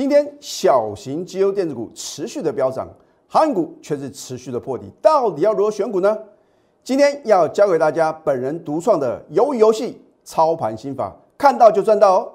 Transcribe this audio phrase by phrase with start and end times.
[0.00, 2.88] 今天小型机优电子股持续的飙涨，
[3.28, 6.16] 航运股却是持续的破底，到底要如何选股呢？
[6.82, 12.32] 今天要教给大家本人独创的鱿鱼游戏操盘心法，看到就赚到哦！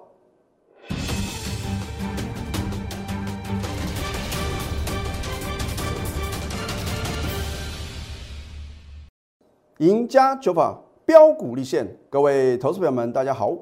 [9.80, 13.58] 赢家九法标股立现，各位投资朋友们，大家好。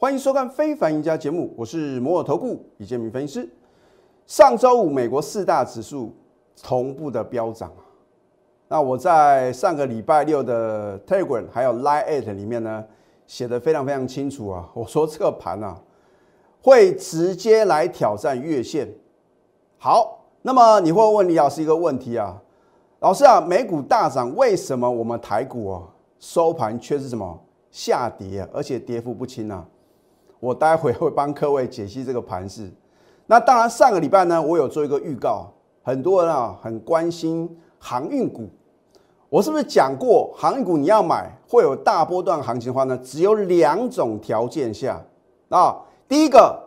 [0.00, 3.48] 欢迎收看《非凡赢家》节目，我是摩尔投顾李建明分析师。
[4.28, 6.14] 上周五，美国四大指数
[6.62, 7.72] 同步的飙涨
[8.68, 12.84] 那我在上个礼拜六的 Telegram 还有 Line Eight 里面呢，
[13.26, 14.70] 写的非常非常清楚啊。
[14.72, 15.76] 我说这个盘啊，
[16.62, 18.88] 会直接来挑战月线。
[19.78, 22.40] 好，那么你会问李老师一个问题啊，
[23.00, 25.82] 老师啊，美股大涨，为什么我们台股啊
[26.20, 27.36] 收盘却是什么
[27.72, 29.66] 下跌啊，而且跌幅不轻啊？
[30.40, 32.70] 我待会会帮各位解析这个盘势。
[33.26, 35.52] 那当然，上个礼拜呢，我有做一个预告，
[35.82, 38.48] 很多人啊很关心航运股。
[39.28, 42.96] 我是不是讲过，航运股你要买会有大波段行情的话呢？
[42.98, 45.04] 只有两种条件下
[45.50, 45.76] 啊，
[46.08, 46.58] 第一个，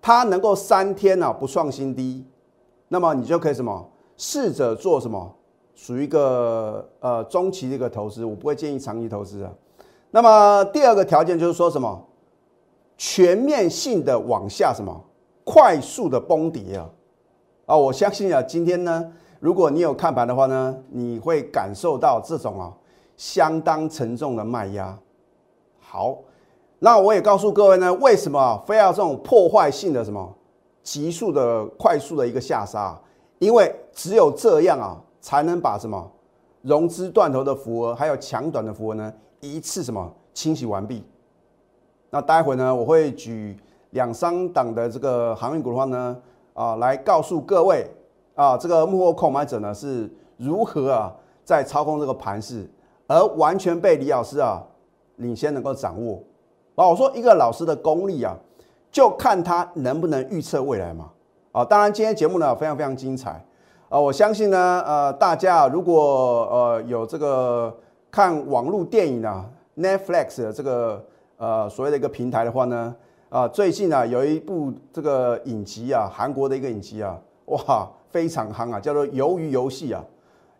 [0.00, 2.24] 它能够三天呢不创新低，
[2.86, 5.34] 那么你就可以什么试着做什么，
[5.74, 9.50] 属于一个呃中期的一个投资，我不会建议长期投资啊。
[10.12, 12.00] 那么第二个条件就是说什么？
[13.04, 15.04] 全面性的往下什么
[15.42, 16.88] 快速的崩跌啊
[17.66, 17.76] 啊！
[17.76, 22.72] 我相信啊，今天呢，如果你有看盘的话呢，你会感受到这种啊
[23.16, 24.96] 相当沉重的卖压。
[25.80, 26.16] 好，
[26.78, 30.32] 那我也告诉各位呢，为什么非要这种破坏性的什么
[30.84, 32.96] 急速的快速的一个下杀？
[33.40, 36.08] 因为只有这样啊，才能把什么
[36.60, 41.04] 融资断头的符额，还有强短的符额呢，一次什么清洗完毕。
[42.14, 43.56] 那待会呢，我会举
[43.92, 46.14] 两三档的这个航运股的话呢，
[46.52, 47.86] 啊，来告诉各位
[48.34, 51.10] 啊，这个幕后购买者呢是如何啊
[51.42, 52.68] 在操控这个盘势，
[53.06, 54.62] 而完全被李老师啊
[55.16, 56.22] 领先能够掌握。
[56.74, 58.36] 啊，我说一个老师的功力啊，
[58.90, 61.10] 就看他能不能预测未来嘛。
[61.52, 63.42] 啊，当然今天节目呢非常非常精彩
[63.88, 67.74] 啊，我相信呢，呃，大家如果呃有这个
[68.10, 69.48] 看网络电影啊
[69.78, 71.02] ，Netflix 的这个。
[71.42, 72.94] 呃，所谓的一个平台的话呢，
[73.28, 80.04] 啊，最近啊有一部这个影集啊，韩国的一个影集啊，哇，非常夯啊，叫做《鱿鱼游戏》啊。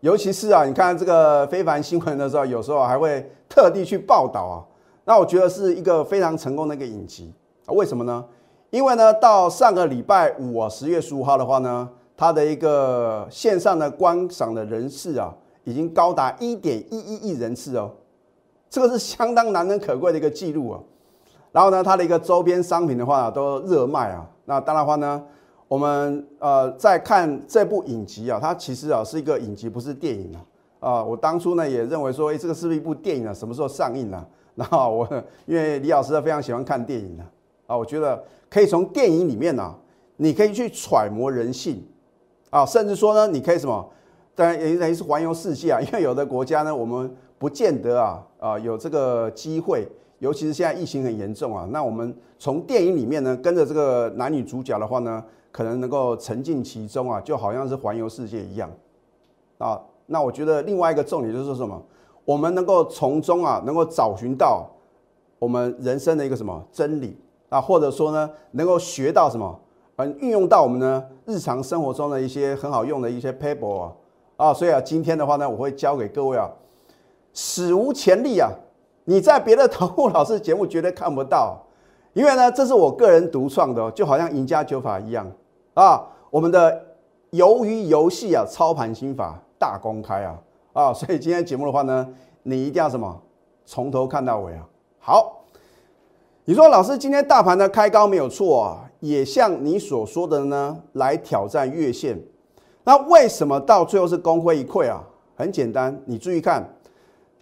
[0.01, 4.59] 尤其是啊，你看这个非凡新闻的时候，有时候还会特地去报道啊。
[5.05, 7.33] 那我觉得是一个非常成功的一个影集
[7.65, 7.71] 啊。
[7.71, 8.25] 为什么呢？
[8.69, 15.33] 因为呢，到上个礼拜五啊，十月十五号的话呢，它的一个线上的观赏的人次啊，
[15.63, 17.89] 已经高达一点一一亿人次哦。
[18.73, 20.79] 这个是相当难能可贵的一个记录啊，
[21.51, 24.27] 然后呢，它的一个周边商品的话都热卖啊。
[24.45, 25.23] 那当然话呢，
[25.67, 30.41] 我们呃在看这部影集啊，它其实啊是一个影集，不是电影啊。
[30.79, 33.31] 啊，我当初呢也认为说，哎，这个是不是一部电影啊？
[33.31, 34.25] 什么时候上映呢？
[34.55, 37.29] 然后我因为李老师非常喜欢看电影啊
[37.67, 39.71] 啊，我觉得可以从电影里面呢，
[40.17, 41.85] 你可以去揣摩人性
[42.49, 43.87] 啊，甚至说呢，你可以什么，
[44.33, 47.15] 当然也等于是环游世界啊，因为有的国家呢，我们。
[47.43, 49.85] 不见得啊啊有这个机会，
[50.19, 51.67] 尤其是现在疫情很严重啊。
[51.71, 55.21] 那我们从电影里面呢，跟着这个男女主角的话呢，
[55.51, 58.71] 可能能够沉浸其中啊，就好像是环游世界一样
[59.57, 59.77] 啊。
[60.05, 61.83] 那我觉得另外一个重点就是什么？
[62.23, 64.65] 我们能够从中啊，能够找寻到
[65.37, 67.17] 我们人生的一个什么真理
[67.49, 69.59] 啊，或者说呢，能够学到什么，
[69.97, 73.93] 嗯，运用到我们呢日常生活中的一些很好用的一些 paper 啊
[74.37, 74.53] 啊。
[74.53, 76.49] 所以啊，今天的话呢，我会教给各位啊。
[77.33, 78.49] 史无前例啊！
[79.05, 81.61] 你在别的投顾老师节目绝对看不到，
[82.13, 85.29] 因为呢，这是我个人独创的，就好像赢家九法一样
[85.73, 86.01] 啊。
[86.29, 86.85] 我们的
[87.31, 90.39] 鱿鱼游戏啊，操盘心法大公开啊
[90.73, 90.93] 啊！
[90.93, 92.07] 所以今天节目的话呢，
[92.43, 93.21] 你一定要什么
[93.65, 94.65] 从头看到尾啊。
[94.99, 95.43] 好，
[96.45, 102.17] 你说老师今天大盘呢开高没有错啊，也像你所说的呢，来挑战月线。
[102.83, 105.03] 那为什么到最后是功亏一篑啊？
[105.35, 106.63] 很简单，你注意看。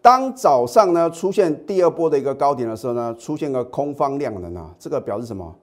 [0.01, 5.55] 当早上呢出现第二波的一个高点的时候呢，出现个空方量能啊，这个表示什么？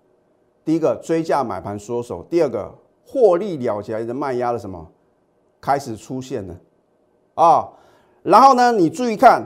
[0.65, 2.73] 第一个追价买盘缩手，第二个
[3.05, 4.87] 获利了结的卖压的什么
[5.61, 6.55] 开始出现了
[7.35, 7.69] 啊？
[8.23, 9.43] 然后呢，你注意看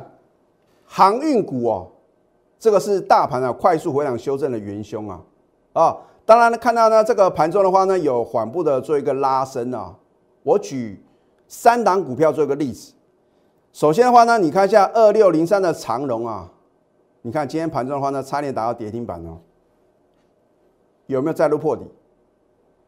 [0.85, 1.89] 航运股哦，
[2.59, 5.21] 这个是大盘啊快速回档修正的元凶啊
[5.73, 5.97] 啊！
[6.27, 9.97] 当然呢，看到呢这个盘中的话呢，有缓步的做一个拉升啊。
[10.43, 11.03] 我举
[11.49, 12.93] 三档股票做一个例子。
[13.73, 16.51] 首先的话呢，你看一下二六零三的长荣啊，
[17.23, 19.39] 你看今天盘中的话呢，差点打到跌停板哦，
[21.07, 21.85] 有没有再度破底？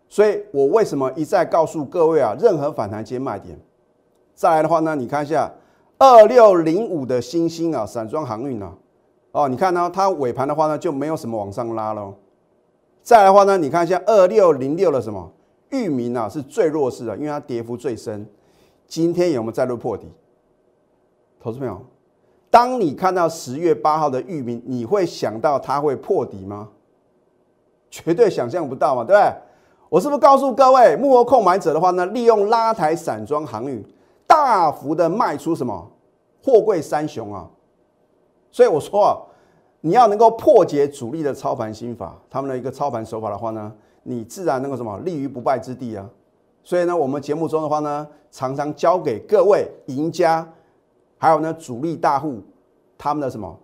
[0.09, 3.59] 所以我为什么一再告诉各位啊，任何反弹皆卖点。
[4.35, 5.51] 再来的话呢，你看一下
[5.99, 8.77] 二六零五的星星啊，散装航运啊，
[9.33, 12.15] 哦，你看呢，它尾盘的话呢就没有什么往上拉喽。
[13.03, 15.33] 再来的话呢，你看一下二六零六的什么
[15.71, 18.27] 域名啊，是最弱势的，因为它跌幅最深。
[18.87, 20.07] 今天有没有再度破底？
[21.45, 21.79] 投资朋友，
[22.51, 26.71] 当你看到十月八号的域名，你会想到它会破底吗？
[27.91, 29.31] 绝对想象不到嘛，对不对？
[29.91, 33.85] 我是不是告诉各位，幕后控买者的话呢，利用拉抬散装航运，
[34.27, 35.87] 大幅的卖出什么
[36.43, 37.47] 货柜三雄啊？
[38.51, 39.13] 所以我说啊，
[39.83, 43.71] 你要能够破解主力的操盘心法，他们的一个操盘手法的话呢，
[44.03, 46.09] 你自然能够什么立于不败之地啊。
[46.63, 50.51] 所以呢，我们节目中的话呢，常常教给各位赢家，
[51.25, 52.43] 还有呢主力大户
[52.99, 53.59] 他们的什么，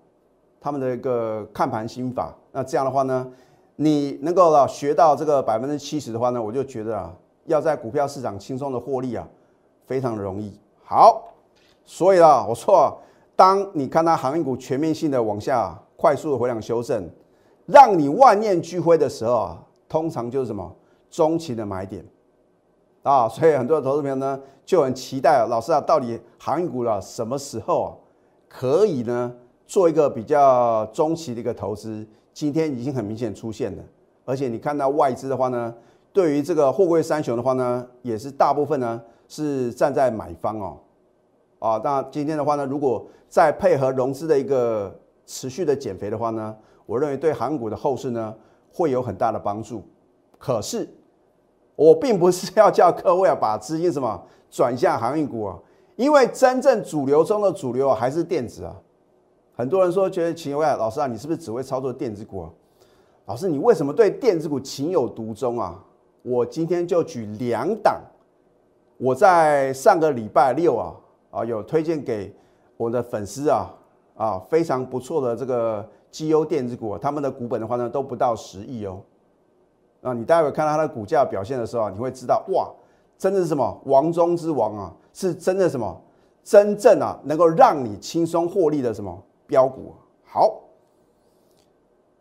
[0.59, 2.35] 他们的一个看盘心法。
[2.53, 3.31] 那这样的话呢？
[3.77, 7.15] 你能够啊学到这个百分之七十的话呢，我就觉得啊，
[7.45, 9.29] 要在股票市场轻松的获利啊，
[9.85, 10.59] 非常的容易。
[10.83, 11.35] 好，
[11.85, 12.99] 所以啊，我说，
[13.37, 17.07] 当你看到航运股全面性的往下快速的回量修正，
[17.67, 20.75] 让你万念俱灰的时候啊，通常就是什么
[21.11, 22.03] 中期的买点
[23.03, 23.29] 啊。
[23.31, 27.91] 所以很多投资朋友呢，就很期待老师啊，到底航运股啊什么时候啊
[28.49, 29.33] 可以呢
[29.67, 32.07] 做一个比较中期的一个投资？
[32.33, 33.83] 今天已经很明显出现了，
[34.25, 35.75] 而且你看到外资的话呢，
[36.13, 40.79] 对于这个货柜三雄的话呢，也是大部分呢是站在买方哦，
[41.59, 44.97] 啊，那今天的话呢，如果再配合融资的一个
[45.27, 46.57] 持续的减肥的话呢，
[46.87, 48.35] 我认为对韩股的后市呢
[48.73, 49.83] 会有很大的帮助。
[50.39, 50.89] 可是
[51.81, 55.59] 我并不是要叫各位啊把资金什么转向航运股啊，
[55.97, 58.77] 因为真正主流中的主流还是电子啊。
[59.57, 62.51] 很多人说觉得秦伟老师啊，你是不是只会操作电子股啊？
[63.25, 65.83] 老师，你为什么对电子股情有独钟啊？
[66.21, 67.99] 我今天就举两档，
[68.99, 70.95] 我在上个礼拜六啊
[71.31, 72.31] 啊有推荐给
[72.77, 73.75] 我的粉丝啊
[74.19, 79.01] 啊非常不错的这个绩优电子股，他们的股本的话呢都不到十亿哦。
[80.03, 82.69] 啊，你待会看到它的股价表现的时候，你会知道哇，
[83.19, 86.01] 真的是什么王中之王啊，是真的什么
[86.43, 89.23] 真正啊能够让你轻松获利的什么？
[89.47, 89.93] 标股
[90.25, 90.61] 好，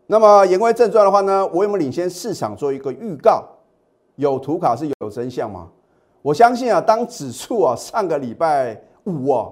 [0.07, 3.45] 那么言归正传的话呢，我有没有领先市场做一个预告？
[4.15, 5.69] 有图卡是有真相吗？
[6.21, 9.47] 我相信啊，当指数啊上个礼拜五啊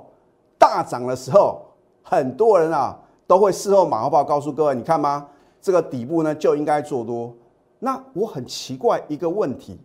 [0.58, 1.62] 大涨的时候，
[2.02, 5.28] 很多人啊都会事后马后炮告诉各位，你看吗？
[5.62, 7.34] 这个底部呢就应该做多。
[7.80, 9.80] 那我很奇怪一个问题，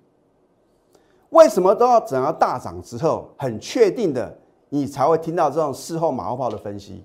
[1.31, 4.37] 为什么都要等到大涨之后，很确定的
[4.69, 7.05] 你才会听到这种事后马后炮的分析？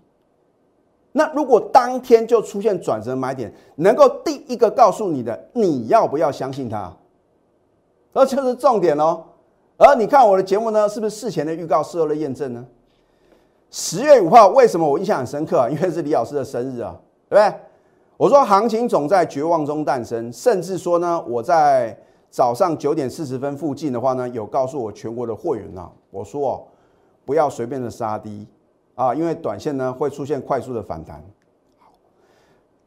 [1.12, 6.96] 那如果当天就出现转折买点，能够第一个告诉你的，你要不要相信它？
[8.14, 9.24] 这就是重点哦。
[9.78, 12.66] 而你看我的节目呢，是不是事前的预告，事后的验证呢？
[13.70, 15.70] 十月五号，为什么我印象很深刻啊？
[15.70, 16.96] 因为是李老师的生日啊，
[17.30, 17.60] 对不对？
[18.18, 21.96] 我说行情总在绝望中诞生，甚至说呢，我在
[22.32, 26.64] 早上九点四十分附近的话呢，有告诉我全国的会员啊，我说哦，
[27.24, 28.48] 不要随便的杀低。
[28.96, 31.24] 啊，因为短线呢会出现快速的反弹。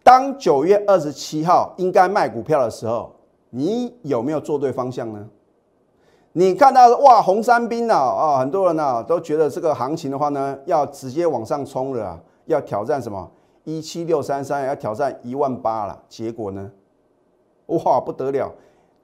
[0.02, 3.12] 当九月二十七号应该卖股票的时候，
[3.50, 5.24] 你有没有做对方向呢？
[6.32, 13.30] 你看到哇，红三兵啊，啊，很多人呢都觉得这个行情的话呢，要直接往上冲了啊，要挑战什么
[13.64, 16.02] 一七六三三，要挑战一万八了。
[16.08, 16.70] 结果呢，
[17.66, 18.52] 哇，不得了，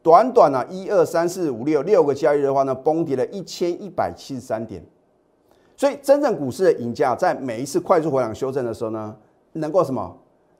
[0.02, 4.84] 短短啊一二三四五六六个交易日的话呢，崩跌了一千一百七十三点。
[5.76, 9.14] 所以，真正股市的赢家，在每一次快速回档修正的时候呢，
[9.52, 10.16] 能够什么？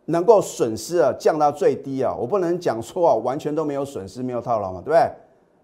[0.09, 2.15] 能够损失啊降到最低啊！
[2.15, 5.11] 我不能讲说啊，完全都没有损失，没有套牢嘛，对不对？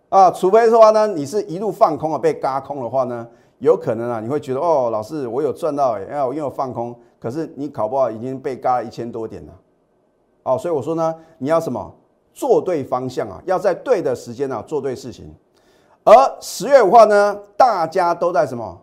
[0.09, 3.29] 啊，除非说呢，你是一路放空啊，被嘎空的话呢，
[3.63, 9.53] 有可能啊，你会觉得哦，老师我有赚到哎，因为我放空，可是你考不好已经被嘎了一千多点了，
[10.43, 11.95] 哦，所以我说呢，你要什么？
[12.35, 15.33] 做对方向啊，要在对的时间啊做对事情。
[16.03, 18.81] 而十月五号呢，大家都在什么？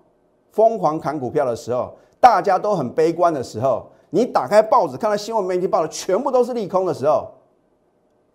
[0.53, 7.29] 疯狂砍股票的时候，大家都很悲观的时候，你打开报纸看到新闻媒体报的全部都是利空的时候，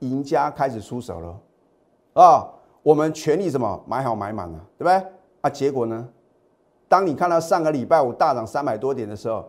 [0.01, 2.47] 赢家开始出手了啊！
[2.83, 5.11] 我们全力什么买好买满了，对不对？
[5.41, 6.07] 啊，结果呢？
[6.95, 9.45] 当你看到上个礼拜五大涨三百多点的时候，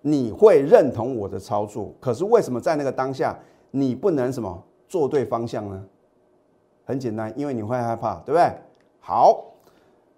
[0.00, 1.92] 你会认同我的操作。
[2.00, 3.38] 可是为什么在那个当下
[3.70, 5.84] 你不能什么做对方向呢？
[6.86, 8.50] 很简单，因为你会害怕，对不对？
[8.98, 9.44] 好。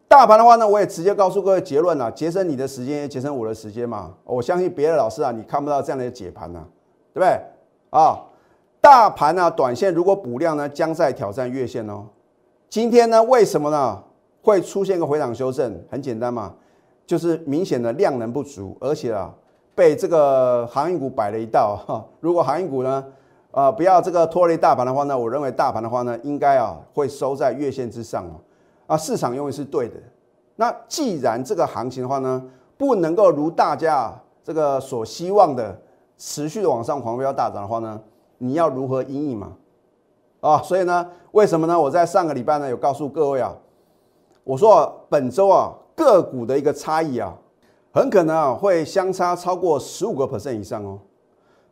[0.07, 4.15] 大盘的话呢，我也直接告诉各位结论了，节省你的时间，也节省我的时间嘛。
[4.23, 6.65] 我相信别的老师啊，你看不到这样的解盘呢，
[7.13, 7.41] 对不对？
[7.91, 8.23] 啊，
[8.81, 12.07] 大盘呢，短线如果补量呢，将在挑战月线哦。
[12.69, 14.01] 今天呢，为什么呢
[14.43, 15.83] 会出现个回档修正？
[15.91, 16.55] 很简单嘛，
[17.09, 19.33] 就是明显的量能不足，而且啊，
[19.75, 22.05] 被这个航运股摆了一道 哈。
[22.21, 23.03] 如果航运股呢，
[23.51, 28.37] 呃，不要这个拖累大盘的话呢，我认为大盘的话呢，应该啊会收在月线之上啊。
[28.89, 29.95] 啊，市场永远是对的。
[30.57, 32.45] 那既然这个行情的话呢，
[32.77, 34.13] 不能够如大家
[34.45, 35.81] 这个所希望的
[36.19, 37.99] 持续的往上狂飙大涨的话呢，
[38.37, 39.53] 你要如何应应嘛？
[40.41, 41.81] 啊，所以呢，为什么呢？
[41.81, 43.57] 我在上个礼拜呢有告诉各位啊，
[44.45, 47.37] 我说本周啊个股的一个差异啊，
[47.93, 51.01] 很可能啊会相差超过十五个 percent 以上哦。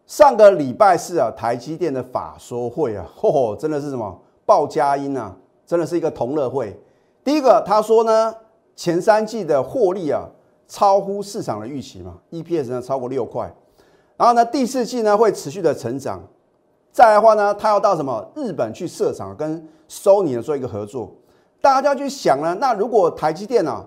[0.05, 6.77] 上个礼拜四啊，台积电的法说会啊，嚯，真的是什么报佳音啊，真的是一个同乐会。
[7.23, 8.35] 第一个他说呢，
[8.75, 10.29] 前三季的获利啊
[10.67, 13.53] 超乎市场的预期嘛，EPS 呢超过六块，
[14.17, 16.21] 然后呢第四季呢会持续的成长。
[16.91, 21.13] 再来的话呢，他要到什么日本去设厂，跟 Sony 呢做一个合作。
[21.61, 23.85] 大家就要去想呢，那如果台积电啊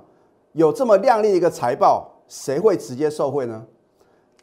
[0.53, 3.65] 有这么亮丽的一个财报，谁会直接受惠呢？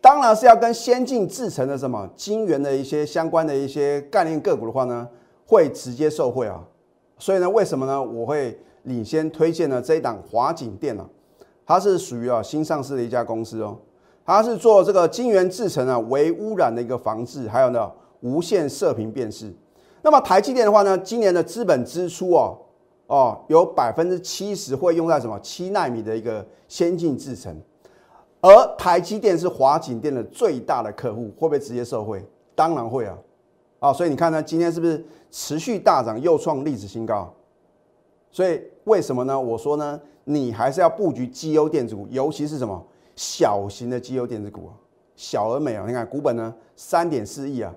[0.00, 5.08] 当然是要跟先进制程的什么晶圆的一些相关的一些概念个股的话呢，
[5.46, 6.62] 会直接受惠啊。
[7.18, 8.02] 所以呢，为什么呢？
[8.02, 11.06] 我会领先推荐呢这一档华景电啊，
[11.64, 13.76] 它是属于啊新上市的一家公司哦，
[14.24, 17.90] 它是做这个晶圆制程啊微污染的一个防治，还有呢。
[18.22, 19.54] 无线射频辨识，
[20.02, 22.56] 那么台积电的话呢，今年的资本支出哦
[23.06, 27.56] 哦，有百分之七十会用在什么七纳米的一个先进制程，
[28.40, 32.24] 而台积电是华景电的最大的客户，会不会直接受惠？
[32.54, 33.18] 当然会啊，
[33.78, 37.32] 啊，所以你看呢，今天是不是持续大涨，又创历史新高？
[38.30, 39.38] 所以为什么呢？
[39.40, 42.84] 我说呢，你还是要布局绩优电子股，尤其是什么
[43.14, 44.72] 小型的绩优电子股啊，
[45.14, 47.72] 小而美啊，你看股本呢三点四亿啊。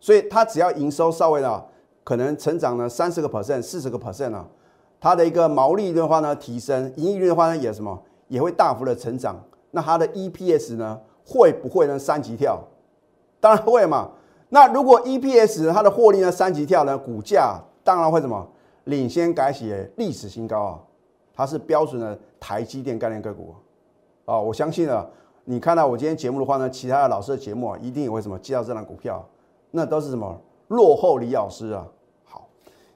[0.00, 1.64] 所以它只要营收稍微呢，
[2.02, 4.46] 可能成长呢三十个 percent、四十个 percent 啊，
[5.00, 9.36] 它的一个毛利的话呢提升，盈利率的话呢也什么也会大幅的成长。
[9.70, 12.58] 那它的 EPS 呢会不会呢三级跳？
[13.40, 14.10] 当然会嘛。
[14.48, 18.46] 那如果 EPS 它的获利呢三级跳呢，股价当然会什么
[18.84, 20.80] 领先改写历史新高啊。
[21.34, 23.54] 它是标准的台积电概念个股
[24.24, 24.38] 啊。
[24.38, 25.04] 我相信啊，
[25.44, 29.26] 你看到我今天节目的话呢，其他的老师的节目啊，一定也会什么介绍这档股票。
[29.72, 31.84] 那都是什么落后李老师啊？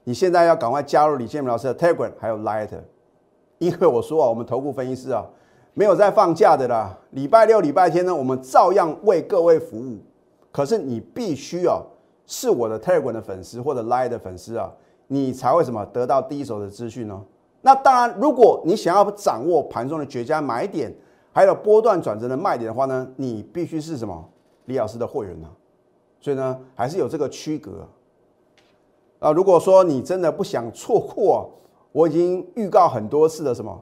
[0.08, 2.70] 你现在要赶快加入李建明老师的 Telegram 还有 Light，
[3.58, 5.22] 因为我说啊，我们投顾分析师啊，
[5.74, 6.98] 没有在放假的啦。
[7.10, 9.98] 礼拜六、礼拜天呢，我们照样为各位服务。
[10.50, 11.82] 可是你必须啊，
[12.24, 14.72] 是我的 Telegram 的粉丝或者 Light 的粉丝啊，
[15.08, 17.22] 你才会什么得到第一手的资讯呢？
[17.60, 20.90] 那当然，如果你想要掌握盘中的绝佳买点，
[21.34, 24.26] 还有波段转折的卖点的话呢，你必须是什么
[24.64, 25.46] 李老师的会员呢？
[26.18, 27.86] 所以呢，还是有这个区隔。
[29.18, 31.50] 啊如果说你真的不想错过，
[31.92, 33.76] 我已经预告很多次的什么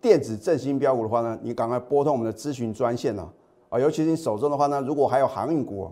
[0.00, 3.32] 电子振兴标股的话呢，你赶快拨通我们的咨询专线了
[3.68, 3.80] 啊。
[3.80, 5.90] 尤其是你手中的话呢，如果还有航运股，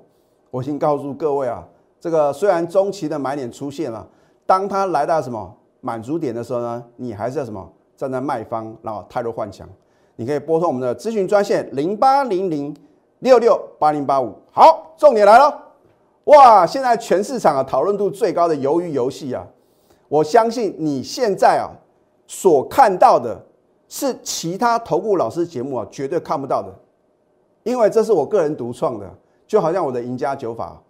[0.51, 1.67] 我已经告诉各位啊，
[1.99, 4.07] 这个虽然中期的买点出现了，
[4.45, 9.67] 当它来到什么满足点的时候呢，你还是要什么站在卖方，然后太弱换强。
[10.17, 12.77] 你可以拨通我们的咨询专线零八零零
[13.21, 14.35] 六六八零八五。
[14.53, 15.64] 好，重点来了。
[16.25, 16.67] 哇！
[16.67, 19.47] 现在全市场啊讨论度最高的鱿鱼游戏啊，
[20.09, 21.69] 我相信你现在啊
[22.27, 23.39] 所看到的
[23.89, 26.75] 是其他投顾老师节目啊绝对看不到的，
[27.63, 29.07] 因为这是我个人独创的，
[29.47, 30.81] 就好像我的赢家九法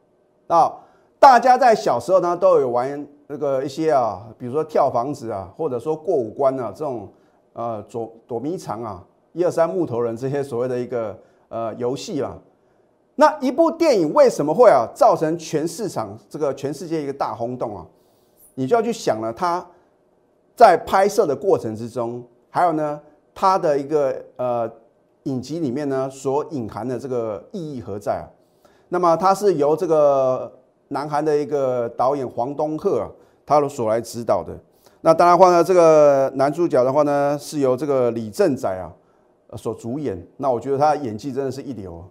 [0.46, 0.72] 啊，
[1.18, 7.12] 大家在小时候呢都有玩那个一些啊，比如说跳房子啊，或者说过五关啊这种
[7.54, 12.38] 呃躲躲迷藏啊，一二三木头人这些所谓的一个呃游戏啊。
[13.16, 17.86] 那一部电影为什么会啊造成全市场这个全世界一个大轰动啊？
[18.54, 19.64] 你就要去想了，它
[20.56, 23.00] 在拍摄的过程之中，还有呢，
[23.34, 24.70] 它的一个呃
[25.24, 28.26] 影集里面呢所隐含的这个意义何在啊？
[28.88, 30.52] 那么它是由这个
[30.88, 33.08] 南韩的一个导演黄东赫
[33.46, 34.52] 他所来指导的。
[35.00, 38.90] 那当然话呢，这个男主角的话呢是由这个李正宰啊
[39.56, 40.20] 所主演。
[40.36, 42.04] 那我觉得他演技真的是一流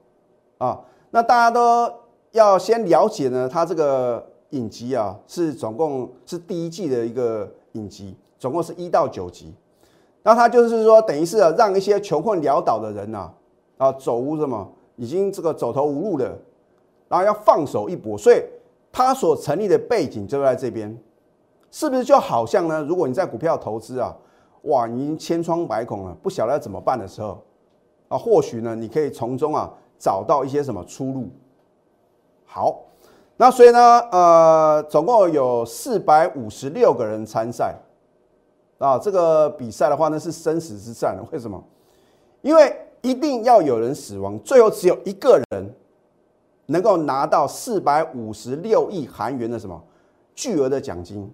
[0.58, 0.80] 啊。
[1.16, 1.94] 那大家都
[2.32, 9.54] 要先了解呢，它这个影集啊，是总共是第一季的一个影集，总共是一到九集。
[10.24, 13.32] 那它就是说，等于是让一些穷困潦倒的人呐，
[13.78, 16.36] 啊，走无什么，已经这个走投无路了，
[17.08, 18.18] 然后要放手一搏。
[18.18, 18.42] 所以
[18.92, 20.98] 它所成立的背景就在这边，
[21.70, 22.82] 是不是就好像呢？
[22.82, 24.18] 如果你在股票投资啊，
[24.64, 27.40] 哇，已经千疮百孔了，不晓得要怎么办的时候，
[28.08, 29.72] 啊，或许呢，你可以从中啊。
[29.98, 31.30] 找到一些什么出路？
[32.46, 32.84] 好，
[33.38, 37.76] 那所以呢，呃，总共有四百五十六个人参赛
[38.78, 41.64] 啊，这个比赛的话呢是生死之战为什么？
[42.42, 45.74] 因为一定要有人死亡，最后只有一个人
[46.68, 49.82] 能够拿到四百五十六亿韩元的什么
[50.36, 51.32] 巨额的奖金。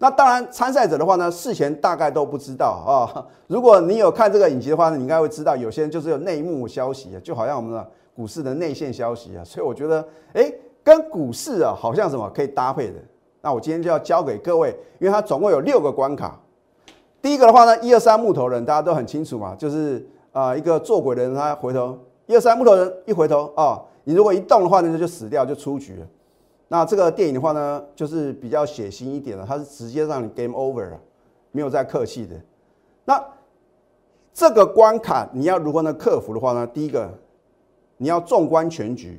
[0.00, 3.26] 那当然，参赛者的话呢，事前大概都不知道啊。
[3.48, 9.42] 如果你有看这个影集的话呢，你应该会知道，有些人就是有内幕消息啊，就好像我们的股市的内线消息啊。
[9.42, 10.52] 所以我觉得，哎，
[10.84, 12.94] 跟股市啊，好像什么可以搭配的。
[13.40, 16.38] 那我今天就要教给各位，因为它总共有六个关卡。
[17.20, 26.06] 第一个的话呢，一二三木头人大家都很清楚嘛，就是啊一个做鬼的人，他回头，一二三木头人一回头啊，你如果一动的话呢，就死掉就出局了。
[26.70, 31.00] 那这个电影的话呢，就是比较血腥一点的，它是直接让你 game over 了，
[31.50, 32.36] 没有再客气的。
[33.06, 33.24] 那
[34.34, 36.66] 这个关卡你要如何呢克服的话呢？
[36.66, 37.10] 第一个，
[37.96, 39.18] 你要纵观全局，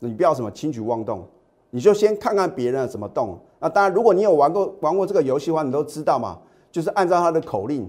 [0.00, 1.24] 你不要什么轻举妄动，
[1.70, 3.38] 你就先看看别人怎么动。
[3.60, 6.38] 那当然，如果你有玩过玩过这个游戏的话，你都知道嘛，
[6.72, 7.88] 就是按照他的口令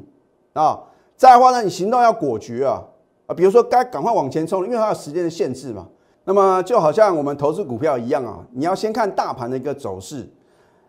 [0.53, 0.79] 啊。
[1.17, 2.85] 再的话呢，你行动要果决啊
[3.25, 5.87] 啊，比如说该赶快往前冲，因为它有时间的限制嘛。
[6.29, 10.29] 那么就好像我们投资股票一样啊，你要先看大盘的一个走势，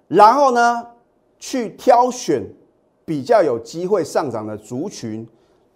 [0.06, 0.86] 然后呢
[1.38, 2.46] 去挑选
[3.06, 5.26] 比较有机会上涨的族群，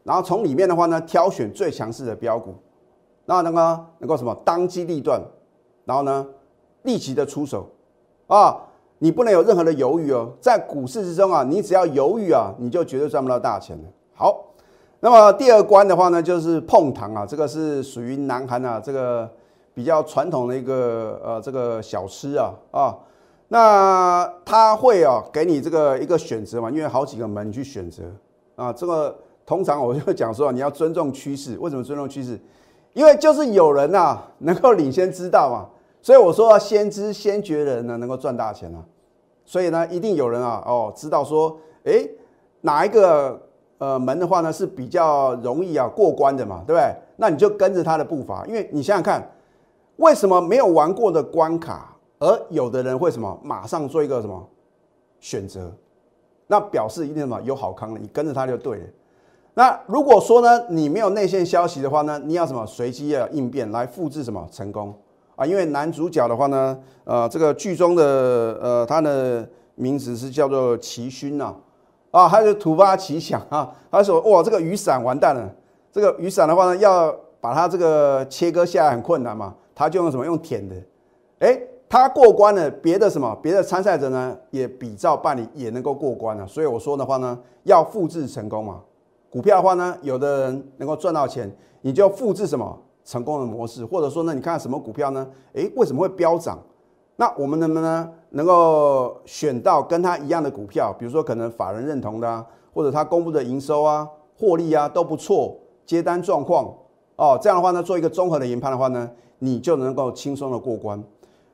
[0.03, 2.55] 然后从里面的话呢挑选最强势的标股，
[3.25, 3.61] 那能够
[4.01, 5.19] 能够什么当机立断，
[5.87, 6.27] 然后呢
[6.83, 7.67] 立即的出手
[8.27, 8.61] 啊，
[8.99, 13.85] 你不能有任何的犹豫哦，在股市之中啊，你只要犹豫啊，你就绝对赚不到大钱了。
[14.13, 14.45] 好，
[15.01, 19.27] 那么第二关的话呢，就是碰糖啊，这个是属于南韩啊，这个。
[19.75, 22.97] 比较传统的一个呃这个小吃啊啊，
[23.49, 28.05] 那他会啊给你这个一个选择嘛，因为好几个门去选择
[28.55, 28.73] 啊。
[28.73, 29.15] 这个
[29.45, 32.39] 通常我就讲说你要尊重趋势，为什么尊重趋势？
[32.93, 35.67] 因为就是有人呐 能够领先知道嘛，
[36.01, 38.79] 所以我说先知先觉的人呢能够赚大钱啊。
[39.45, 42.09] 所以呢一定有人啊哦知道说哎
[42.61, 43.39] 哪一个
[43.79, 46.95] 呃门的话呢是比较容易啊过关的嘛，对不对？
[47.17, 49.29] 那你就跟着他的步伐，因为你想想看。
[49.97, 54.49] 为什么没有玩过的关卡，而有的人会什么马上做一个什么
[55.21, 55.73] 选择？
[56.47, 58.85] 那表示一定什么有好康的，你跟着他就对了。
[59.55, 64.93] 那如果说呢，你没有内线消息的话呢，你要什么随机的应变来复制什么成功
[65.37, 65.47] 啊？
[65.47, 71.55] 因为男主角的话呢，呃，这个剧中的呃他的名字是叫做奇勋呐，
[72.11, 75.49] 啊，他就突发奇想啊，他说哇，这个雨伞完蛋了，
[75.93, 79.55] 这个雨伞的话呢，要把它这个切割下来很困难嘛。
[79.75, 80.77] 他就用什么用舔的，
[81.41, 86.47] 哎，他过关了，别的什么别的参赛者呢也比照办理，也能够过关了。
[86.47, 88.81] 所以我说的话呢，要复制成功嘛。
[89.31, 95.29] 股票的话呢，有的人能够赚到钱，你就复制什么成功的模式，或者说呢，你看什么股票呢？
[95.55, 96.59] 哎，为什么会飙涨？
[97.17, 100.95] 那我们能不能能够选到跟他一样的股票？
[100.99, 105.57] 比如说可能法人认同的，啊或者他公布的营收啊、获利啊都不错，
[105.87, 106.75] 接单状况
[107.17, 109.11] 哦，这样的话呢，做一个综合的研判的话呢？
[109.41, 111.03] 你就能够轻松的过关。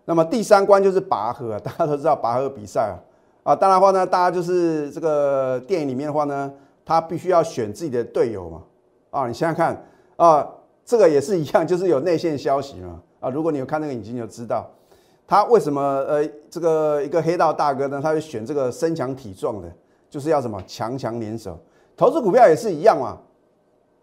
[0.05, 2.95] 那么第三关就是拔河， 大家都知道拔河比赛啊
[3.43, 6.53] 啊，当然话呢，大家就是这个电影里面的话呢，
[6.85, 8.63] 他必须要选自己的队友嘛
[9.11, 9.85] 啊，你想想看
[10.17, 10.47] 啊，
[10.85, 14.69] 这个也是一样， 就是有内线消息嘛啊，如果你有看那个影集，就知道
[15.27, 19.73] 他为什么呃这个一个黑道大哥呢，他会选这个身强体壮的，
[20.09, 21.59] 就是要什么强强联手。
[21.97, 23.19] 投资股票也是一样嘛，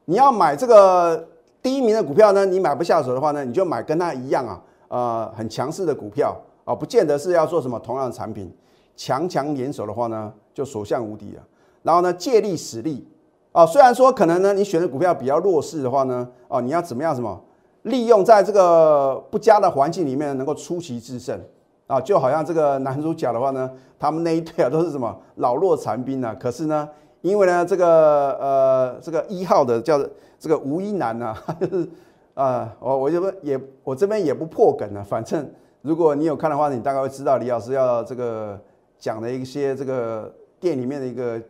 [0.04, 1.26] 你要买这个。
[1.62, 8.52] 第一名的股票呢，你买不下手的话呢，你就买跟它一样啊，呃，很强势的股票啊，不见得是要做什么同样的产品，
[8.96, 11.42] 强强联手的话呢，就所向无敌了。
[11.84, 13.08] 然后呢，借力使力
[13.52, 17.42] 啊，虽然说可能呢，你选的股票比较弱势的话呢，哦，你要怎么样什么，
[17.84, 21.40] 利用在这个不佳的环境里面能够出奇制胜
[21.88, 26.88] 啊，就好像这个男主角的话呢，他们那一队啊都是什么老弱残兵啊，可是呢，
[27.22, 30.00] 因为呢这个呃这个一号的叫。
[30.40, 31.90] 这个吴一男呢， 就是
[32.36, 35.04] 啊，我我这边也我这边也不破梗了。
[35.04, 35.50] 反正
[35.82, 38.56] 如果你有看的话，你大概会知道李老师要这个
[39.00, 41.42] 讲的一些这个店里面的一个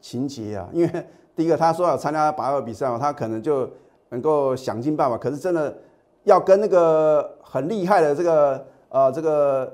[0.00, 0.66] 情节啊。
[0.72, 1.06] 因为
[1.36, 3.68] 第一个他说要参加拔河比赛嘛，他可能就
[4.08, 5.18] 能够想尽办法。
[5.18, 5.76] 可是真的
[6.24, 9.70] 要跟那个很厉害的这个呃这个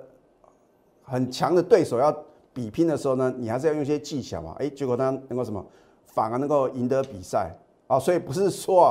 [1.04, 2.12] 很强的对手要
[2.56, 4.56] 比拼的时候呢，你还是要用一些技巧嘛。
[4.58, 5.62] 哎，结果他能够什么，
[6.06, 7.54] 反而能够赢得比赛。
[7.86, 8.82] 啊，所以不是说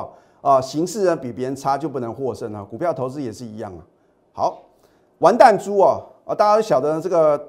[0.41, 3.82] 啊啊形势呢比别人差就不能获胜啊，股票投资也是一样啊。
[4.32, 4.60] 好，
[5.17, 7.47] 玩弹珠啊啊，大家都晓得这个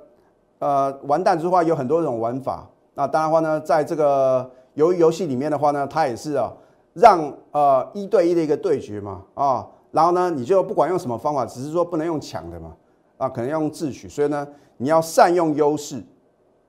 [0.59, 2.67] 呃玩弹珠的话有很多种玩法。
[2.95, 6.51] 那当然话呢，在这个游游戏里面的话呢，它也是啊
[6.95, 12.75] 让呃一对一的一个对决嘛啊，然后呢你就不管用什么方法，只是说不能用抢的嘛
[13.19, 14.09] 啊，可能要用智取。
[14.09, 14.49] 所以呢，
[14.79, 16.03] 你要善用优势，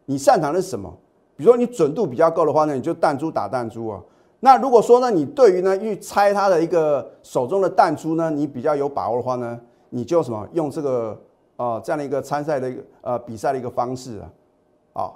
[0.05, 0.91] 你擅长的是什么？
[1.35, 4.01] 比如说你准度比较够的话呢，你就弹珠打弹珠啊。
[4.39, 11.19] 那如果说呢，你对于呢去猜他的一个手中的弹珠呢，你比较有把握的话呢，你就什么用这个
[11.55, 14.29] 啊这样的一个参赛的一个呃比赛的一个方式啊，
[14.93, 15.11] 啊，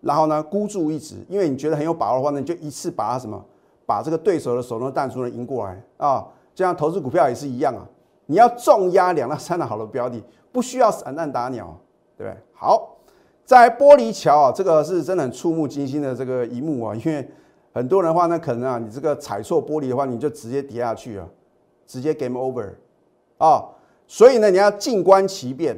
[0.00, 3.44] 然后呢孤注一掷，因为你觉得很有把握的话呢，你就一次把它什么
[3.86, 6.26] 把这个对手的手中的弹珠呢赢过来啊。
[6.54, 7.84] 就像投资股票也是一样啊，
[8.26, 11.76] 你要重压两到三的好的标的，不需要散弹打鸟，
[12.16, 12.36] 对？
[12.52, 12.96] 好，
[13.44, 17.28] 在玻璃桥啊，这个是真的很触目惊心的这个一幕啊，因为。
[17.76, 21.26] 很多人的话呢，可能啊，你这个踩错玻璃的话，你就直接跌下去啊，
[21.88, 22.70] 直接 game over
[23.36, 23.64] 啊。
[24.06, 25.76] 所以呢，你要静观其变，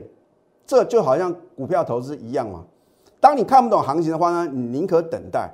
[0.66, 2.66] 这就好像股票投资一样嘛。
[3.18, 5.50] 当你看不懂行情的话呢，你宁可等待，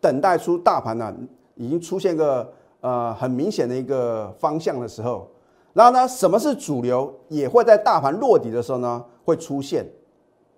[0.00, 1.12] 等待出大盘呢
[1.56, 2.48] 已经出现个
[2.82, 5.28] 呃很明显的一个方向的时候，
[5.72, 9.84] 然后呢，什么是主流，也会在大盘落底的时候呢会出现。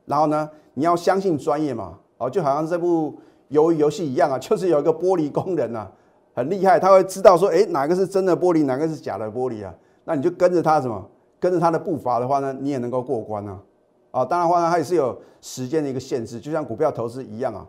[0.05, 3.15] 然后呢，你要相信专业嘛，哦，就好像这部。
[3.53, 5.87] 鱿鱼游戏一样啊， 就是有一个玻璃工人呐，
[6.35, 9.75] 很厉害，他会知道说，哎，哪个是真的玻璃，哪个是假的玻璃啊？
[10.07, 11.07] 那你就跟着他什么，
[11.39, 13.61] 跟着他的步伐的话呢，你也能够过关啊。
[14.11, 17.67] 啊，当然话呢，它也是有时间的一个限制，就像股票投资一样啊。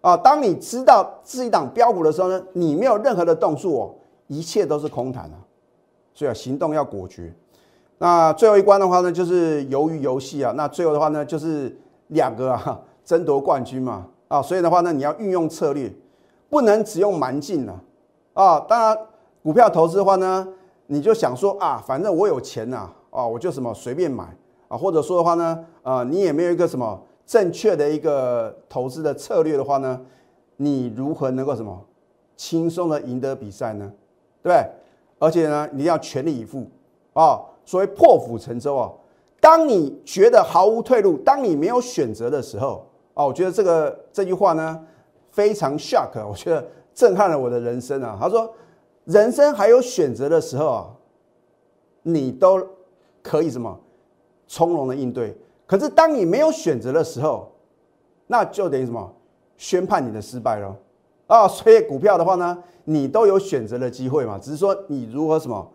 [0.00, 3.94] 啊，当你知道自己档标股的时候呢，你没有任何的动作哦，
[4.28, 5.36] 一切都是空谈啊。
[6.14, 7.30] 所以啊，行动要果决。
[7.98, 10.52] 那最后一关的话呢，就是鱿鱼游戏啊。
[10.56, 11.74] 那最后的话呢，就是
[12.08, 14.06] 两个啊 争夺冠军嘛。
[14.28, 15.88] 啊，所以的话呢，你要运用策略，
[16.50, 17.80] 不能只用蛮劲了
[18.34, 18.58] 啊。
[18.58, 18.98] 当然，
[19.42, 20.46] 股票投资的话呢，
[20.88, 24.24] 你就想说啊，反正我有钱呐，啊，我就什么随便买
[24.66, 30.00] 啊，或者说的话呢，啊，你也没有一个什么正确的一个投资的策略的话呢，
[30.56, 31.80] 你如何能够什么
[32.36, 33.92] 轻松的赢得比赛呢？
[34.42, 34.66] 对不对？
[35.20, 36.66] 而且呢，你要全力以赴
[37.12, 38.90] 啊，所谓破釜沉舟啊。
[39.38, 42.86] 当你觉得毫无退路，当你没有选择的时候。
[43.12, 44.78] 啊，我觉得这个这句话呢
[45.30, 46.62] 非常 shock， 我觉得
[46.94, 48.14] 震撼了我的人生啊。
[48.20, 48.52] 他说，
[49.04, 50.86] 人生还有选择的时候啊，
[52.02, 52.60] 你都
[53.22, 53.80] 可以什么
[54.46, 55.34] 从容的应对。
[55.66, 57.50] 可是当你没有选择的时候，
[58.26, 59.10] 那就等于什么
[59.56, 60.76] 宣判你的失败了
[61.26, 61.48] 啊。
[61.48, 65.66] 所以股票的话呢，你都有选择的机会嘛，只是说你如何什么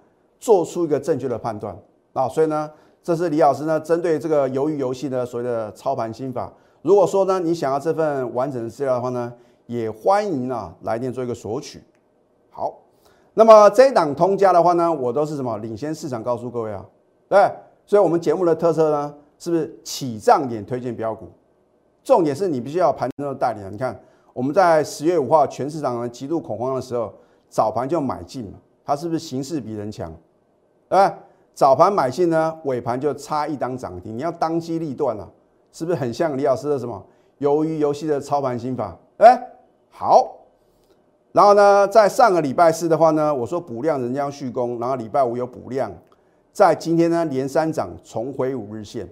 [0.41, 1.73] 做出一个正确的判断
[2.11, 2.27] 啊。
[2.27, 2.69] 所以呢，
[3.01, 6.51] 这是李老师呢针对这个鱿鱼游戏的所谓的操盘心法。
[6.81, 9.31] 如果说呢，你想要这份完整的资料的话呢，
[9.67, 11.81] 也欢迎啊来电做一个索取。
[12.49, 12.73] 好，
[13.35, 16.83] 那么这一档通家的话呢，我都是什么领先市场告诉各位啊，
[17.29, 17.49] 对，
[17.85, 21.29] 所以我们节目的特色呢，是不是起涨点推荐标股？
[22.03, 23.71] 重点是你必须要盘中的带领。
[23.71, 23.97] 你看
[24.33, 27.13] 我们在十月五号全市场呢极度恐慌的时候，
[27.47, 30.11] 早盘就买进嘛，它是不是形势比人强？
[30.91, 31.13] 对
[31.53, 35.25] 早盘买进呢，尾盘就差一档涨停，你要当机立断啊。
[35.71, 37.01] 是不是很像李老师的什么
[37.39, 38.93] 鱿鱼游戏的操盘心法？
[39.19, 39.41] 哎，
[39.89, 40.35] 好。
[41.31, 45.89] 然后呢，在上个礼拜四的话呢，我说补量人家要续攻，然后礼拜五有补量，
[46.51, 49.07] 在今天呢连三涨重回五日线。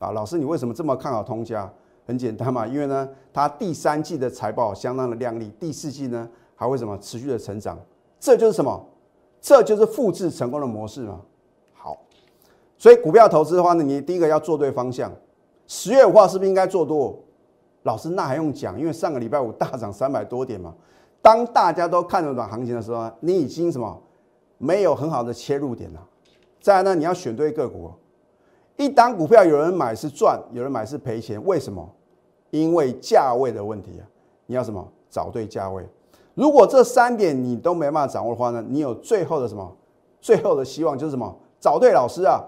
[0.00, 1.70] 啊，老师你为什么这么看好通家？
[2.04, 7.78] 很简单嘛， 因为呢它第三季的财报相当的亮丽，第四季呢还会什么持续的成长，
[8.18, 8.84] 这就是什么？
[9.44, 11.20] 这就是复制成功的模式嘛。
[11.74, 11.98] 好，
[12.78, 15.12] 所以股票投资的话呢，你第一个要做对方向。
[15.66, 17.14] 十月五号是不是应该做多？
[17.82, 18.80] 老师，那还用讲？
[18.80, 20.74] 因为上个礼拜五大涨三百多点嘛。
[21.20, 24.02] 当大家都看得懂行情的时候，你已经什么
[24.56, 26.02] 没有很好的切入点了。
[26.58, 27.90] 再来呢，你要选对个股。
[28.78, 31.38] 一档股票有人买是赚，有人买是赔钱。
[31.44, 31.86] 为什么？
[32.48, 34.08] 因为价位的问题啊。
[34.46, 34.90] 你要什么？
[35.10, 35.86] 找对价位。
[36.34, 39.76] 如果这三点你都没办法掌握的话呢，你有最后的什么？
[40.20, 41.34] 最后的希望就是什么？
[41.60, 42.42] 找对老师啊！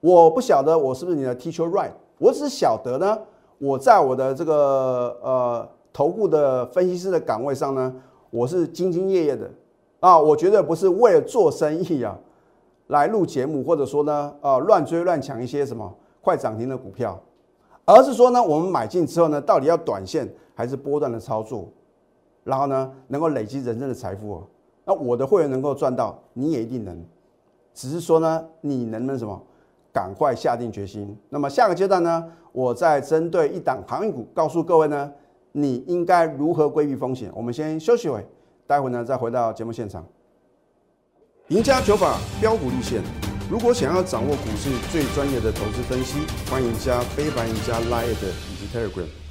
[0.00, 1.90] 我不晓得我是不是你的 teacher right。
[2.18, 3.18] 我只晓得呢，
[3.58, 7.94] 我在我的这个呃头部的分析师的岗位上呢，
[8.30, 9.50] 我是兢兢业业的
[10.00, 12.16] 啊，我绝对不是为了做生意啊
[12.88, 17.18] 来录节目，或者说呢啊乱追乱抢一些什么快涨停的股票，
[17.84, 21.68] 而是说呢，我们买进之后呢，到底要短线还是波段的操作，
[22.44, 24.46] 然后呢能够累积人生的财富哦，
[24.84, 27.04] 那我的会员能够赚到，你也一定能，
[27.72, 29.42] 只是说呢，你能不能什么？
[29.92, 31.16] 赶快下定决心。
[31.28, 35.12] 那么下个阶段呢，我再针对一档航运股，告诉各位呢，
[35.52, 37.30] 你应该如何规避风险。
[37.32, 38.26] 我们先休息会，
[38.66, 40.04] 待会呢再回到节目现场。
[41.48, 43.02] 赢家九法标股立线。
[43.48, 46.18] 如果想要掌握股市最专业的投资分析，
[46.50, 49.23] 欢迎加非凡、赢家 Line 以及 Telegram。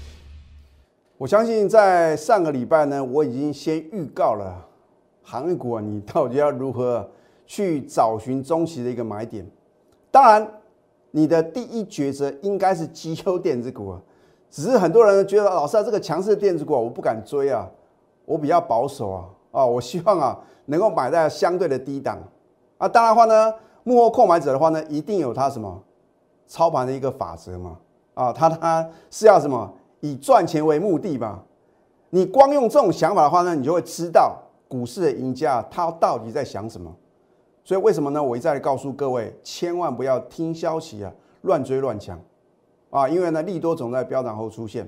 [1.24, 4.68] 我相信在上个礼拜呢，我已经先预告了
[5.24, 7.10] 航运股啊，你到底要如何
[7.46, 9.50] 去找寻中期的一个买点。
[10.12, 10.46] 当然，
[11.12, 14.02] 你的第一抉择应该是绩优电子股啊，
[14.52, 17.72] 只是很多人觉得老师啊，这个强势的电子股我不敢追啊，
[18.26, 22.22] 我比较保守啊，啊，我希望啊能够买在相对的低档
[22.78, 22.86] 啊。
[22.86, 23.54] 当然话呢，
[23.86, 25.82] 幕后购买者的话呢，一定有他什么
[26.48, 27.78] 操盘的一个法则嘛，
[28.14, 31.42] 啊，他他是要什么以赚钱为目的吧。
[32.10, 34.38] 你光用这种想法的话呢，你就会知道
[34.68, 36.94] 股市的赢家他到底在想什么。
[37.63, 38.22] 所以为什么呢？
[38.22, 41.10] 我一再告诉各位，千万不要听消息啊，
[41.44, 42.20] 乱追乱抢
[42.89, 43.08] 啊！
[43.08, 44.86] 因为呢，利多总在飙涨后出现。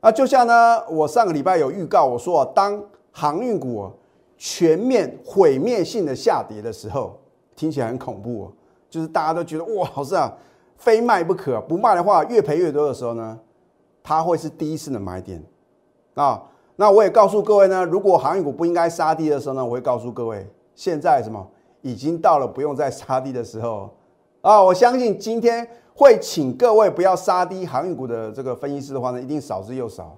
[0.00, 3.88] 啊，就像呢，我上个礼拜有预告，我说啊，当航运股
[4.36, 7.16] 全面毁灭性的下跌的时候，
[7.54, 8.52] 听起来很恐怖哦，
[8.90, 10.36] 就是大家都觉得哇，好似啊，
[10.76, 13.38] 非卖不可，不卖的话越赔越多的时候呢，
[14.02, 15.42] 它会是第一次的买点
[16.14, 16.42] 啊。
[16.76, 21.46] 那我也告诉各位呢，如果航运股不应该杀低的时候呢，我会告诉各位，现在什么？
[21.82, 23.90] 已经到了不用再杀低的时候
[24.40, 24.62] 啊！
[24.62, 30.16] 我相信今天会请各位不要杀低航运股的这个分析师的话呢，一定少之又少，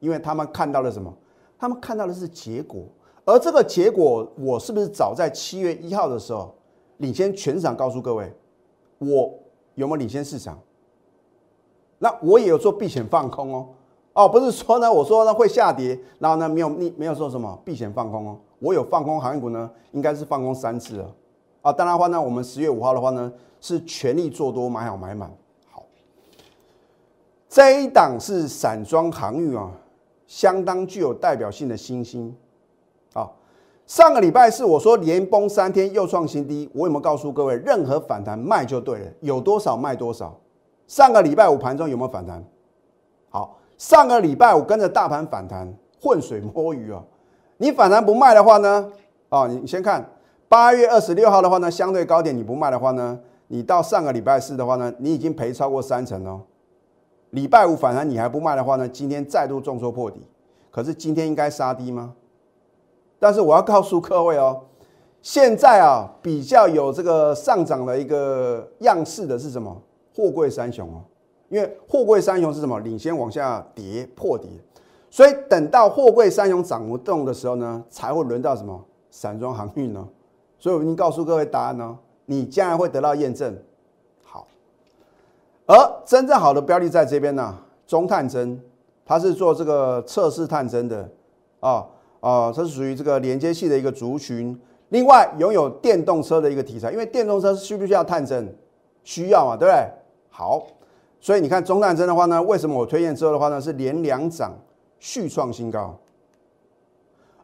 [0.00, 1.12] 因为他们看到了什么？
[1.56, 2.82] 他们看到的是结果，
[3.24, 6.52] 而这个结果，我是不是早在七月一号的时候
[6.96, 8.32] 领先全场告诉各位，
[8.98, 9.32] 我
[9.76, 10.58] 有没有领先市场？
[11.98, 13.66] 那我也有做避险放空哦，
[14.12, 18.38] 哦，不是说呢，我说呢会下跌，然后呢没有你没有说什么避险放空哦。
[18.60, 21.14] 我有放空航运股呢，应该是放空三次了
[21.62, 21.72] 啊。
[21.72, 25.30] 当然的话呢，我们十月五号的话呢，是全力做多，买好买满。
[25.70, 25.84] 好，
[27.48, 29.70] 这一档是散装航运啊，
[30.26, 32.34] 相当具有代表性的新星
[33.12, 33.30] 啊。
[33.86, 40.38] 上个礼拜是我说连崩三天又创新低，我有没有告诉各位，任何反弹卖就对了，有多少卖多少。
[40.88, 42.42] 上个礼拜五盘中有没有反弹？
[43.28, 47.04] 好，上个礼拜五跟着大盘反弹，浑水摸鱼啊。
[47.58, 48.90] 你反弹不卖的话呢？
[49.28, 50.08] 哦，你先看
[50.48, 56.40] 八月二十六号的话呢，相对高点你不卖的话呢，你到上个礼拜四的话呢，你已经赔超过三成哦。
[57.30, 60.26] 礼拜五反弹你还不卖的话呢，今天再度重挫破底。
[60.70, 62.14] 可是今天应该杀低吗？
[63.18, 64.62] 但是我要告诉各位哦，
[65.20, 69.82] 现在啊比较有这个上涨的一个样式的是什么？
[70.18, 70.98] 货柜三雄哦，
[71.48, 72.80] 因为货柜三雄是什么？
[72.80, 74.60] 领先往下跌破底。
[75.08, 80.04] 所以等到货柜三雄涨不动的时候呢，才会轮到什么散装航运呢？
[80.58, 83.56] 所以我已经告诉各位答案呢，你将来会得到验证。
[84.24, 84.48] 好，
[85.66, 88.60] 而真正好的标的在这边呢，中探针，
[89.06, 91.08] 它是做这个测试探针的
[91.60, 91.86] 啊
[92.18, 94.60] 啊，它是属于这个连接器的一个族群。
[94.88, 98.52] 另外拥有电动车的一个题材，因为电动车需不需要探针？
[99.04, 99.88] 需要嘛，对不对？
[100.38, 100.64] 好，
[101.18, 104.56] 所以你看中探针的话呢，为什么我推荐之后的话呢，是连两涨。
[105.00, 105.96] 续创新高，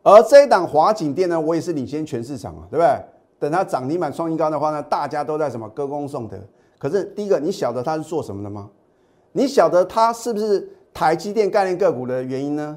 [0.03, 2.89] 而这一档华景店呢，我也是领先全市场啊，对不对？
[3.39, 6.37] 等它涨停板创新高的话呢，大家都在什么歌功颂德。
[6.79, 8.69] 可是第一个，你晓得它是做什么的吗？
[9.31, 12.77] 你晓得它是不是台积电概念个股的原因呢？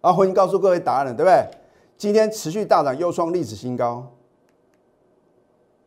[0.00, 1.48] 啊，欢迎告诉各位答案了，对不对？
[1.96, 4.04] 今天持续大涨，又创历史新高。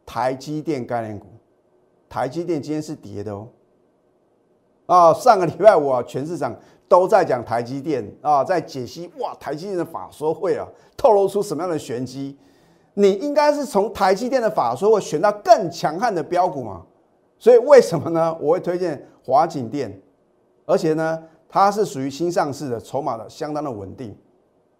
[0.05, 1.27] 台积电概念股，
[2.10, 3.48] 台积电今天是跌的哦。
[4.86, 6.56] 啊，上个礼拜五啊，全市场。
[6.89, 10.65] 都在讲台积电啊，在解析哇，台积电的法说会啊，
[10.96, 12.38] 透露出什么样的玄机？
[12.93, 16.82] 你应该是从台积电的法说会选到更强悍的标股嘛？
[17.38, 18.34] 所以为什么呢？
[18.39, 20.02] 我会推荐华景电，
[20.65, 24.17] 而且呢，它是属于新上市的，筹码的相当的稳定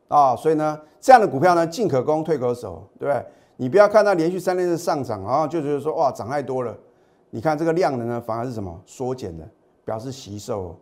[0.08, 3.26] 啊，所以呢，这样的股票呢，进可攻，退可守，对不对？
[3.58, 6.74] 你不要看它连续三天的上涨，然后就觉得说哇，涨太多了。
[7.30, 9.48] 你看这个量能呢，反而是什么缩减的，
[9.84, 10.76] 表示吸收。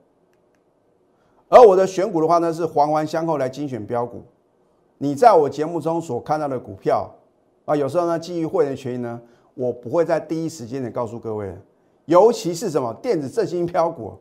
[1.50, 4.24] 而我的选股的话呢，是环环相扣来精选标股。
[4.98, 7.10] 你在我节目中所看到的股票
[7.66, 9.20] 啊，有时候呢，基于会员权益呢，
[9.54, 11.56] 我不会在第一时间的告诉各位。
[12.06, 14.14] 尤其是什么电子振兴标股，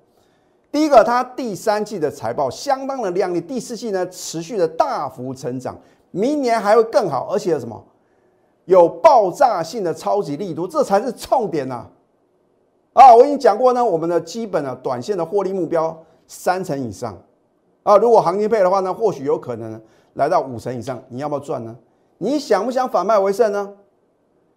[0.73, 5.79] 第一个，它第三季的财报相当的亮丽，第四季呢持续的大幅成长，
[6.11, 7.85] 明年还会更好，而且什么
[8.65, 11.87] 有爆炸性的超级力度，这才是重点呐！
[12.95, 16.03] 啊，我已经讲过呢，我们的基本的短线的获利目标。
[16.27, 17.23] 三成以上
[17.83, 17.99] 啊！
[17.99, 19.79] 如果行情配的话呢，或许有可能
[20.15, 21.01] 来到五成以上。
[21.11, 21.77] 你要不要赚呢？
[22.17, 23.75] 你想不想反败为胜呢？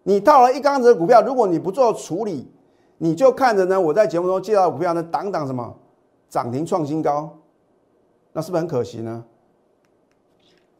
[0.04, 2.50] 你套了一缸子的股票，如果你不做处理，
[2.96, 5.76] 你就看着呢，我在节目中介绍的股票呢，挡挡什么
[6.30, 7.36] 涨停创新高，
[8.32, 9.22] 那是不是很可惜呢？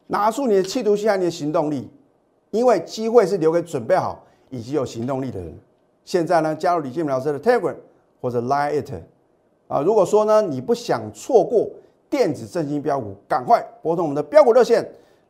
[0.07, 1.87] 拿出你的企图心和你的行动力，
[2.49, 5.55] 因为机会是留给准备好以及有行动力的人。
[6.09, 7.75] 现在呢，加入李建明老师的 Telegram
[8.19, 8.91] 或者 Line It。
[9.67, 11.69] 啊，如果说呢，你不想错过
[12.09, 14.83] 电子振兴标股，赶快拨通我们的标股热线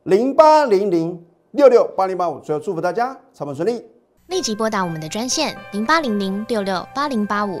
[0.04, 2.40] 零八零零六六八零八五。
[2.40, 3.84] 最后祝福大家操盘顺利，
[4.28, 7.60] 立即拨打我们的专线零八零零六六八零八五。